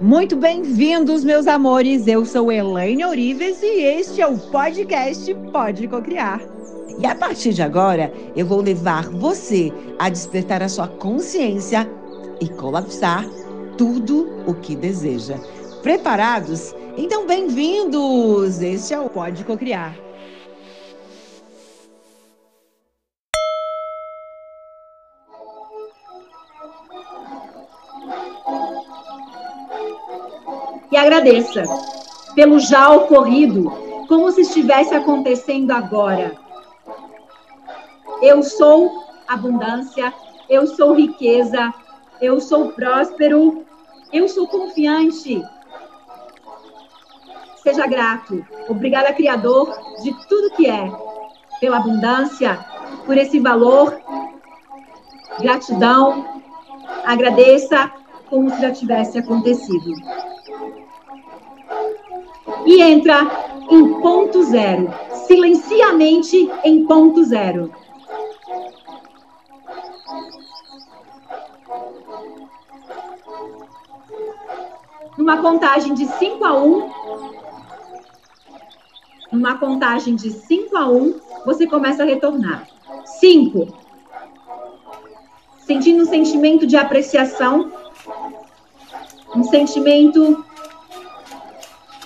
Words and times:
Muito 0.00 0.36
bem-vindos, 0.36 1.24
meus 1.24 1.48
amores. 1.48 2.06
Eu 2.06 2.24
sou 2.24 2.52
Elaine 2.52 3.04
Orives 3.04 3.60
e 3.60 3.82
este 3.82 4.22
é 4.22 4.26
o 4.28 4.38
podcast 4.38 5.34
Pode 5.52 5.88
Cocriar. 5.88 6.40
E 7.00 7.04
a 7.04 7.16
partir 7.16 7.52
de 7.52 7.62
agora, 7.62 8.12
eu 8.36 8.46
vou 8.46 8.60
levar 8.60 9.08
você 9.08 9.72
a 9.98 10.08
despertar 10.08 10.62
a 10.62 10.68
sua 10.68 10.86
consciência 10.86 11.90
e 12.40 12.48
colapsar 12.48 13.28
tudo 13.76 14.28
o 14.46 14.54
que 14.54 14.76
deseja. 14.76 15.36
Preparados? 15.82 16.72
Então, 16.96 17.26
bem-vindos! 17.26 18.62
Este 18.62 18.94
é 18.94 19.00
o 19.00 19.10
Pode 19.10 19.42
Cocriar. 19.42 20.07
Agradeça 30.98 31.64
pelo 32.34 32.58
já 32.58 32.90
ocorrido, 32.90 33.70
como 34.08 34.30
se 34.30 34.42
estivesse 34.42 34.94
acontecendo 34.94 35.70
agora. 35.70 36.36
Eu 38.22 38.42
sou 38.42 39.04
abundância, 39.26 40.12
eu 40.48 40.66
sou 40.66 40.94
riqueza, 40.94 41.72
eu 42.20 42.40
sou 42.40 42.72
próspero, 42.72 43.64
eu 44.12 44.28
sou 44.28 44.46
confiante. 44.46 45.42
Seja 47.62 47.86
grato. 47.86 48.44
Obrigada, 48.68 49.12
Criador, 49.12 49.76
de 50.02 50.12
tudo 50.26 50.50
que 50.52 50.68
é, 50.68 50.90
pela 51.60 51.76
abundância, 51.76 52.58
por 53.04 53.16
esse 53.16 53.38
valor. 53.38 54.00
Gratidão. 55.40 56.42
Agradeça 57.04 57.90
como 58.28 58.50
se 58.50 58.60
já 58.60 58.70
tivesse 58.70 59.18
acontecido. 59.18 59.92
E 62.68 62.82
entra 62.82 63.26
em 63.70 63.98
ponto 64.02 64.42
zero, 64.42 64.92
silenciamente 65.26 66.50
em 66.62 66.84
ponto 66.84 67.24
zero. 67.24 67.72
Numa 75.16 75.38
contagem 75.38 75.94
de 75.94 76.04
5 76.04 76.44
a 76.44 76.62
1, 76.62 76.66
um, 76.66 76.90
numa 79.32 79.56
contagem 79.56 80.14
de 80.14 80.30
5 80.30 80.76
a 80.76 80.90
1, 80.90 80.94
um, 80.94 81.20
você 81.46 81.66
começa 81.66 82.02
a 82.02 82.06
retornar. 82.06 82.68
5. 83.18 83.66
Sentindo 85.60 86.02
um 86.02 86.06
sentimento 86.06 86.66
de 86.66 86.76
apreciação, 86.76 87.72
um 89.34 89.42
sentimento 89.44 90.44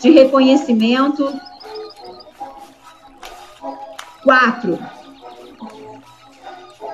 de 0.03 0.11
reconhecimento. 0.11 1.33
Quatro. 4.25 4.79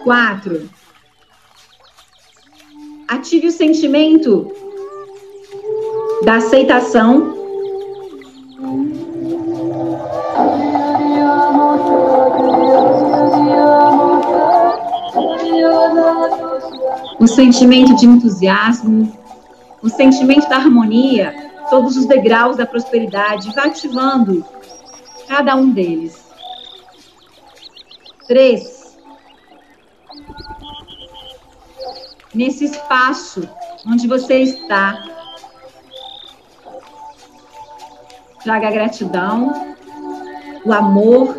Quatro. 0.05 0.69
Ative 3.09 3.47
o 3.47 3.51
sentimento 3.51 4.53
da 6.23 6.37
aceitação. 6.37 7.35
O 17.19 17.27
sentimento 17.27 17.97
de 17.97 18.07
entusiasmo, 18.07 19.13
o 19.83 19.89
sentimento 19.89 20.49
da 20.49 20.57
harmonia, 20.57 21.48
todos 21.71 21.97
os 21.97 22.07
degraus 22.07 22.57
da 22.57 22.67
prosperidade, 22.67 23.53
ativando 23.59 24.45
cada 25.27 25.55
um 25.55 25.71
deles. 25.71 26.27
Três. 28.27 28.97
Nesse 32.35 32.67
espaço 32.67 33.49
onde 33.87 34.07
você 34.07 34.41
está, 34.41 35.03
traga 38.43 38.69
a 38.69 38.71
gratidão, 38.71 39.77
o 40.65 40.73
amor, 40.73 41.37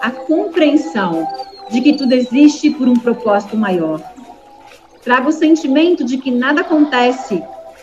a 0.00 0.10
compreensão 0.10 1.26
de 1.70 1.80
que 1.80 1.94
tudo 1.94 2.12
existe 2.12 2.70
por 2.70 2.88
um 2.88 2.94
propósito 2.94 3.56
maior. 3.56 4.00
Traga 5.02 5.28
o 5.28 5.32
sentimento 5.32 6.04
de 6.04 6.18
que 6.18 6.30
nada 6.30 6.60
acontece 6.60 7.42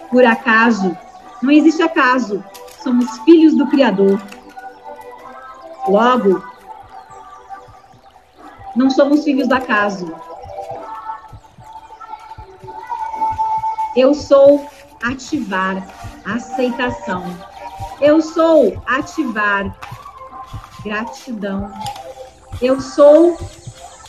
por 0.09 0.25
acaso. 0.25 0.95
Não 1.43 1.51
existe 1.51 1.83
acaso. 1.83 2.41
Somos 2.81 3.19
filhos 3.19 3.53
do 3.53 3.67
Criador. 3.67 4.17
Logo, 5.89 6.41
não 8.73 8.89
somos 8.89 9.25
filhos 9.25 9.49
do 9.49 9.53
acaso. 9.53 10.15
Eu 13.93 14.13
sou 14.13 14.65
ativar 15.03 15.85
aceitação. 16.25 17.25
Eu 17.99 18.21
sou 18.21 18.81
ativar 18.87 19.77
gratidão. 20.81 21.69
Eu 22.61 22.79
sou 22.79 23.37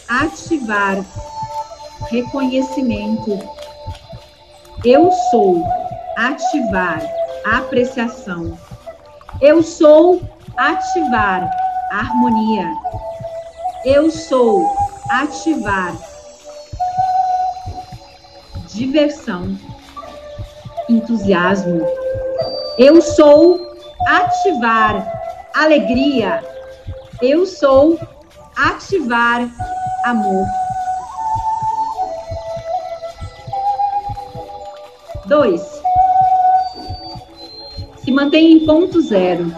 ativar 0.09 1.05
reconhecimento. 2.09 3.37
Eu 4.84 5.11
sou 5.33 5.65
ativar 6.17 7.24
apreciação. 7.44 8.59
Eu 9.41 9.62
sou 9.62 10.22
ativar 10.56 11.50
harmonia. 11.91 12.71
Eu 13.84 14.10
sou 14.10 14.75
ativar 15.10 15.94
diversão, 18.69 19.56
entusiasmo. 20.88 21.87
Eu 22.78 23.00
sou 23.00 23.61
ativar 24.06 25.06
alegria. 25.55 26.43
Eu 27.22 27.47
sou 27.47 27.99
ativar 28.56 29.49
amor. 30.05 30.47
Dois. 35.26 35.74
Mantenha 38.14 38.56
em 38.56 38.64
ponto 38.64 39.00
zero. 39.00 39.52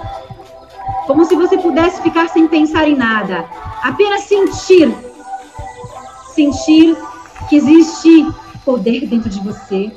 Como 1.06 1.26
se 1.26 1.36
você 1.36 1.58
pudesse 1.58 2.00
ficar 2.00 2.26
sem 2.30 2.48
pensar 2.48 2.88
em 2.88 2.96
nada. 2.96 3.44
Apenas 3.82 4.22
sentir. 4.22 4.96
Sentir 6.34 6.96
que 7.50 7.56
existe 7.56 8.26
poder 8.64 9.06
dentro 9.06 9.28
de 9.28 9.40
você. 9.40 9.92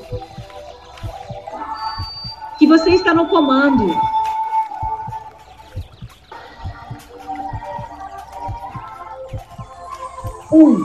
Que 2.58 2.68
você 2.68 2.90
está 2.90 3.14
no 3.14 3.30
comando. 3.30 3.98
Um. 10.52 10.78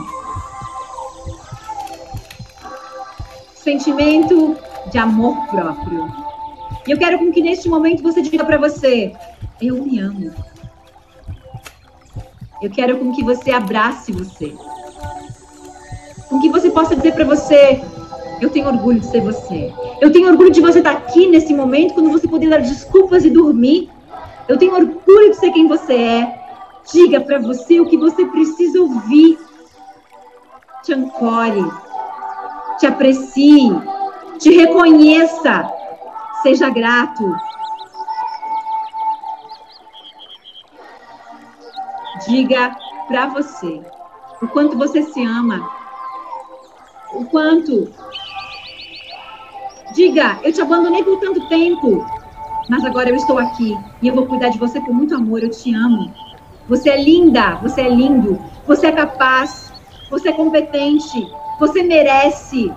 Sentimento 3.53 4.55
de 4.89 4.97
amor 4.97 5.35
próprio. 5.47 6.24
E 6.87 6.91
eu 6.91 6.97
quero 6.97 7.17
com 7.17 7.31
que 7.31 7.41
neste 7.41 7.67
momento 7.67 8.03
você 8.03 8.21
diga 8.21 8.43
para 8.43 8.57
você: 8.57 9.13
Eu 9.61 9.83
me 9.83 9.99
amo. 9.99 10.31
Eu 12.61 12.69
quero 12.71 12.97
com 12.97 13.11
que 13.11 13.23
você 13.23 13.51
abrace 13.51 14.11
você. 14.11 14.55
Com 16.29 16.39
que 16.39 16.49
você 16.49 16.69
possa 16.69 16.95
dizer 16.95 17.13
para 17.13 17.25
você: 17.25 17.81
Eu 18.39 18.49
tenho 18.49 18.67
orgulho 18.67 18.99
de 18.99 19.07
ser 19.07 19.21
você. 19.21 19.73
Eu 19.99 20.11
tenho 20.11 20.29
orgulho 20.29 20.51
de 20.51 20.61
você 20.61 20.79
estar 20.79 20.91
aqui 20.91 21.27
nesse 21.27 21.53
momento, 21.53 21.93
quando 21.93 22.11
você 22.11 22.27
poder 22.27 22.49
dar 22.49 22.61
desculpas 22.61 23.25
e 23.25 23.29
dormir. 23.29 23.89
Eu 24.47 24.57
tenho 24.57 24.75
orgulho 24.75 25.31
de 25.31 25.37
ser 25.37 25.51
quem 25.51 25.67
você 25.67 25.93
é. 25.93 26.39
Diga 26.91 27.19
para 27.19 27.39
você 27.39 27.79
o 27.79 27.87
que 27.87 27.97
você 27.97 28.25
precisa 28.27 28.79
ouvir. 28.79 29.39
Te 30.83 30.93
ancore. 30.93 31.65
Te 32.79 32.85
aprecie 32.85 33.73
te 34.39 34.51
reconheça, 34.51 35.69
seja 36.45 36.69
grato. 36.69 37.35
Diga 42.27 42.75
para 43.07 43.25
você 43.29 43.81
o 44.39 44.47
quanto 44.49 44.77
você 44.77 45.01
se 45.01 45.25
ama, 45.25 45.67
o 47.13 47.25
quanto. 47.25 47.91
Diga, 49.95 50.39
eu 50.43 50.53
te 50.53 50.61
abandonei 50.61 51.03
por 51.03 51.19
tanto 51.19 51.47
tempo, 51.47 52.05
mas 52.69 52.85
agora 52.85 53.09
eu 53.09 53.15
estou 53.15 53.39
aqui 53.39 53.75
e 54.03 54.07
eu 54.07 54.13
vou 54.13 54.27
cuidar 54.27 54.49
de 54.49 54.59
você 54.59 54.79
com 54.79 54.93
muito 54.93 55.15
amor. 55.15 55.41
Eu 55.41 55.49
te 55.49 55.73
amo. 55.73 56.13
Você 56.69 56.91
é 56.91 57.03
linda, 57.03 57.55
você 57.55 57.81
é 57.81 57.89
lindo, 57.89 58.39
você 58.67 58.85
é 58.87 58.91
capaz, 58.91 59.73
você 60.11 60.29
é 60.29 60.33
competente, 60.33 61.27
você 61.59 61.81
merece. 61.81 62.71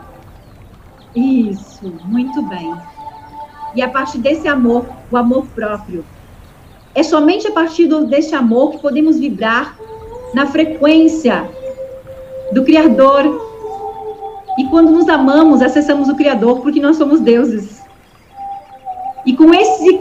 Isso, 1.14 2.00
muito 2.06 2.40
bem. 2.48 2.97
E 3.74 3.82
a 3.82 3.88
partir 3.88 4.18
desse 4.18 4.48
amor, 4.48 4.86
o 5.10 5.16
amor 5.16 5.46
próprio. 5.54 6.04
É 6.94 7.02
somente 7.02 7.46
a 7.46 7.52
partir 7.52 7.86
desse 8.06 8.34
amor 8.34 8.72
que 8.72 8.78
podemos 8.78 9.18
vibrar 9.18 9.78
na 10.34 10.46
frequência 10.46 11.48
do 12.52 12.64
Criador. 12.64 13.46
E 14.58 14.64
quando 14.66 14.90
nos 14.90 15.08
amamos, 15.08 15.62
acessamos 15.62 16.08
o 16.08 16.16
Criador, 16.16 16.60
porque 16.60 16.80
nós 16.80 16.96
somos 16.96 17.20
deuses. 17.20 17.82
E 19.24 19.36
com 19.36 19.52
esse 19.54 20.00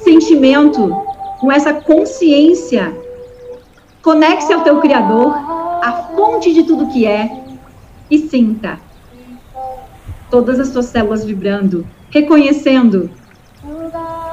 sentimento, 0.00 0.94
com 1.40 1.50
essa 1.50 1.72
consciência, 1.72 2.94
conecte-se 4.02 4.52
ao 4.52 4.62
teu 4.62 4.80
Criador, 4.80 5.34
a 5.82 6.10
fonte 6.14 6.52
de 6.52 6.64
tudo 6.64 6.88
que 6.88 7.06
é, 7.06 7.44
e 8.10 8.18
sinta 8.18 8.87
todas 10.30 10.60
as 10.60 10.70
tuas 10.70 10.86
células 10.86 11.24
vibrando, 11.24 11.86
reconhecendo 12.10 13.10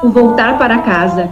o 0.03 0.09
voltar 0.09 0.57
para 0.57 0.79
casa. 0.79 1.29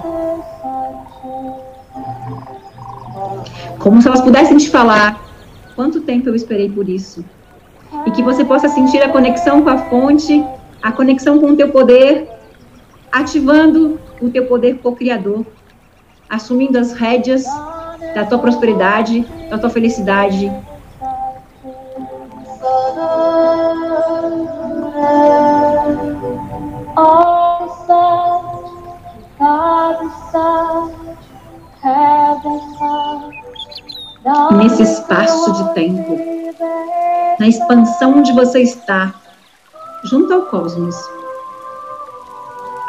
Como 3.79 4.01
se 4.01 4.07
elas 4.07 4.21
pudessem 4.21 4.57
te 4.57 4.69
falar 4.69 5.21
quanto 5.75 6.01
tempo 6.01 6.29
eu 6.29 6.35
esperei 6.35 6.69
por 6.69 6.87
isso. 6.87 7.23
E 8.05 8.11
que 8.11 8.23
você 8.23 8.43
possa 8.43 8.69
sentir 8.69 9.01
a 9.01 9.09
conexão 9.09 9.61
com 9.61 9.69
a 9.69 9.77
fonte, 9.77 10.43
a 10.81 10.91
conexão 10.91 11.39
com 11.39 11.47
o 11.47 11.55
teu 11.55 11.69
poder, 11.69 12.29
ativando 13.11 13.99
o 14.21 14.29
teu 14.29 14.45
poder 14.45 14.79
co-criador, 14.79 15.45
assumindo 16.29 16.79
as 16.79 16.93
rédeas 16.93 17.45
da 18.15 18.25
tua 18.25 18.39
prosperidade, 18.39 19.25
da 19.49 19.57
tua 19.57 19.69
felicidade. 19.69 20.51
Nesse 34.57 34.83
espaço 34.83 35.51
de 35.51 35.73
tempo, 35.73 36.17
na 37.39 37.47
expansão 37.47 38.19
onde 38.19 38.31
você 38.31 38.61
está, 38.61 39.13
junto 40.05 40.33
ao 40.33 40.43
cosmos, 40.43 40.95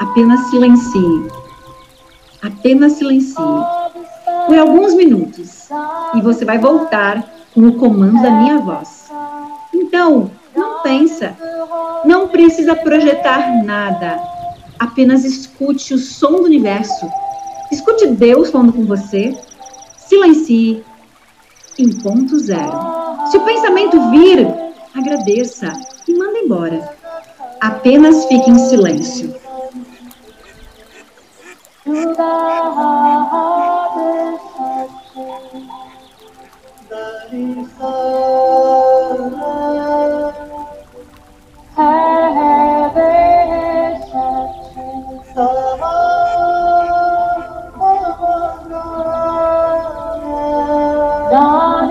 apenas 0.01 0.41
silencie. 0.51 1.29
Apenas 2.43 2.93
silencie. 2.93 3.35
Por 4.47 4.59
alguns 4.59 4.95
minutos. 4.95 5.69
E 6.15 6.21
você 6.21 6.45
vai 6.45 6.59
voltar 6.59 7.25
com 7.55 7.67
o 7.67 7.77
comando 7.79 8.23
da 8.23 8.31
minha 8.31 8.59
voz. 8.59 9.11
Então, 9.75 10.31
não 10.55 10.83
pensa. 10.83 11.37
Não 12.05 12.29
precisa 12.29 12.77
projetar 12.77 13.65
nada. 13.65 14.34
Apenas 14.85 15.25
escute 15.25 15.95
o 15.95 15.99
som 15.99 16.33
do 16.33 16.45
universo. 16.45 17.11
Escute 17.73 18.07
Deus 18.09 18.51
falando 18.51 18.75
com 18.75 18.85
você. 18.85 19.35
Silencie. 19.97 20.85
Em 21.79 21.89
ponto 22.03 22.39
zero. 22.39 22.71
Se 23.31 23.39
o 23.39 23.45
pensamento 23.47 24.11
vir, 24.11 24.47
agradeça 24.95 25.73
e 26.07 26.13
manda 26.13 26.39
embora. 26.39 26.97
Apenas 27.63 28.27
fique 28.27 28.51
em 28.51 28.59
silêncio. 28.59 29.35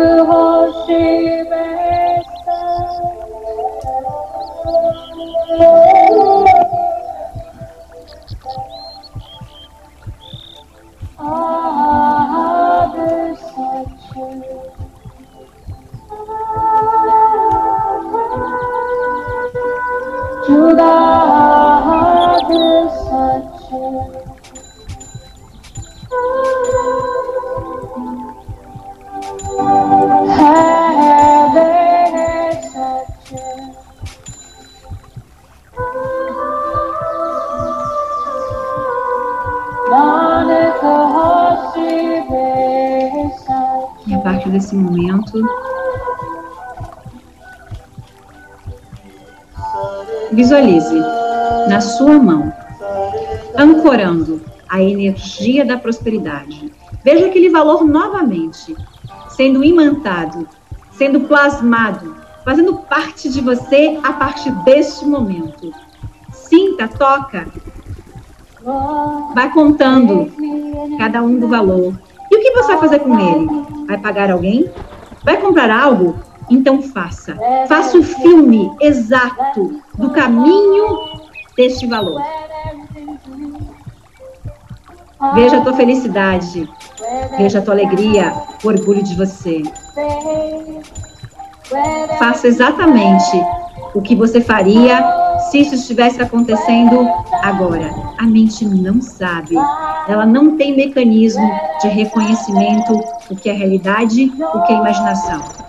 the 0.00 1.39
Visualize 50.32 50.94
na 51.68 51.80
sua 51.80 52.18
mão, 52.18 52.52
ancorando 53.56 54.40
a 54.68 54.80
energia 54.80 55.64
da 55.64 55.76
prosperidade. 55.76 56.72
Veja 57.04 57.26
aquele 57.26 57.50
valor 57.50 57.84
novamente 57.84 58.76
sendo 59.30 59.64
imantado, 59.64 60.46
sendo 60.92 61.20
plasmado, 61.20 62.16
fazendo 62.44 62.74
parte 62.74 63.28
de 63.28 63.40
você 63.40 63.98
a 64.02 64.12
partir 64.12 64.50
deste 64.64 65.04
momento. 65.04 65.72
Sinta, 66.32 66.86
toca, 66.86 67.48
vai 69.34 69.50
contando 69.50 70.30
cada 70.98 71.22
um 71.22 71.38
do 71.38 71.48
valor. 71.48 71.94
E 72.30 72.36
o 72.36 72.40
que 72.40 72.52
você 72.52 72.68
vai 72.68 72.78
fazer 72.78 72.98
com 73.00 73.18
ele? 73.18 73.48
Vai 73.86 73.98
pagar 73.98 74.30
alguém? 74.30 74.70
Vai 75.24 75.38
comprar 75.38 75.70
algo? 75.70 76.16
Então 76.50 76.82
faça. 76.82 77.36
Faça 77.68 77.96
o 77.96 78.02
filme 78.02 78.70
exato 78.80 79.80
do 79.94 80.10
caminho 80.10 80.98
deste 81.56 81.86
valor. 81.86 82.20
Veja 85.34 85.58
a 85.58 85.60
tua 85.60 85.74
felicidade. 85.74 86.68
Veja 87.36 87.58
a 87.58 87.62
tua 87.62 87.74
alegria, 87.74 88.34
o 88.64 88.68
orgulho 88.68 89.02
de 89.02 89.14
você. 89.14 89.62
Faça 92.18 92.48
exatamente 92.48 93.40
o 93.94 94.02
que 94.02 94.16
você 94.16 94.40
faria 94.40 95.38
se 95.50 95.60
isso 95.60 95.74
estivesse 95.74 96.20
acontecendo 96.20 97.08
agora. 97.42 97.90
A 98.18 98.24
mente 98.24 98.64
não 98.64 99.00
sabe. 99.00 99.56
Ela 100.08 100.26
não 100.26 100.56
tem 100.56 100.76
mecanismo 100.76 101.48
de 101.80 101.88
reconhecimento 101.88 102.92
o 103.30 103.36
que 103.36 103.48
é 103.48 103.52
realidade, 103.52 104.32
o 104.54 104.62
que 104.62 104.72
é 104.72 104.76
imaginação. 104.76 105.59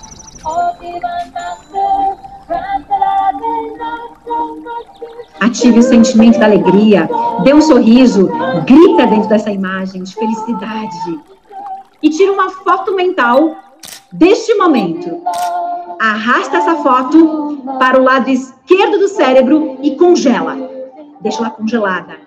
Ative 5.40 5.80
o 5.80 5.84
sentimento 5.84 6.40
da 6.40 6.46
alegria, 6.46 7.10
dê 7.44 7.54
um 7.54 7.62
sorriso, 7.62 8.30
grita 8.66 9.06
dentro 9.08 9.30
dessa 9.30 9.52
imagem 9.52 10.04
de 10.04 10.14
felicidade. 10.14 11.20
E 12.02 12.10
tira 12.10 12.32
uma 12.32 12.50
foto 12.50 12.96
mental 12.96 13.56
deste 14.12 14.54
momento. 14.56 15.22
Arrasta 16.00 16.58
essa 16.58 16.76
foto 16.78 17.64
para 17.78 18.00
o 18.00 18.04
lado 18.04 18.30
esquerdo 18.30 18.98
do 18.98 19.08
cérebro 19.08 19.78
e 19.82 19.96
congela. 19.96 20.58
Deixa 21.22 21.40
ela 21.40 21.52
congelada. 21.52 22.18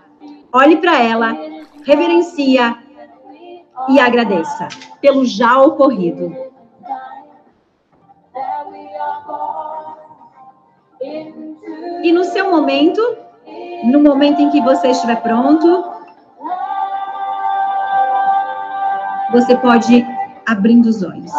Olhe 0.53 0.77
para 0.77 1.03
ela, 1.03 1.37
reverencia 1.85 2.77
e 3.89 3.99
agradeça 3.99 4.69
pelo 5.01 5.25
já 5.25 5.61
ocorrido. 5.61 6.54
E 12.03 12.13
no 12.13 12.25
seu 12.25 12.51
momento, 12.51 13.01
no 13.85 14.01
momento 14.01 14.41
em 14.41 14.51
que 14.51 14.61
você 14.61 14.89
estiver 14.89 15.21
pronto, 15.23 15.85
você 19.33 19.57
pode 19.57 20.07
abrindo 20.47 20.87
os 20.87 21.03
olhos. 21.03 21.33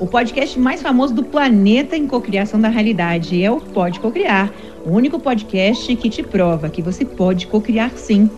O 0.00 0.06
podcast 0.06 0.56
mais 0.60 0.80
famoso 0.80 1.12
do 1.12 1.24
planeta 1.24 1.96
em 1.96 2.06
cocriação 2.06 2.60
da 2.60 2.68
realidade 2.68 3.42
é 3.42 3.50
o 3.50 3.60
Pode 3.60 3.98
Cocriar, 3.98 4.52
o 4.86 4.92
único 4.92 5.18
podcast 5.18 5.96
que 5.96 6.08
te 6.08 6.22
prova 6.22 6.68
que 6.68 6.80
você 6.80 7.04
pode 7.04 7.48
cocriar 7.48 7.90
sim 7.96 8.30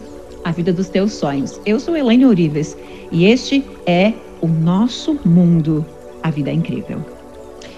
a 0.43 0.51
vida 0.53 0.73
dos 0.73 0.89
teus 0.89 1.13
sonhos. 1.13 1.61
Eu 1.67 1.79
sou 1.79 1.95
Elaine 1.95 2.25
Orives 2.25 2.79
e 3.13 3.27
este 3.27 3.63
é 3.85 4.15
o 4.41 4.47
nosso 4.49 5.21
mundo. 5.23 5.85
A 6.23 6.31
vida 6.31 6.49
é 6.49 6.55
incrível. 6.55 7.05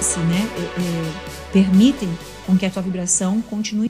Se, 0.00 0.20
né, 0.20 0.48
é, 0.56 0.60
é, 0.60 1.12
permitem 1.52 2.08
com 2.46 2.56
que 2.56 2.64
a 2.66 2.70
tua 2.70 2.82
vibração 2.82 3.42
continue 3.42 3.89